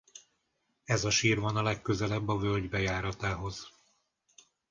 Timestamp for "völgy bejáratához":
2.37-3.71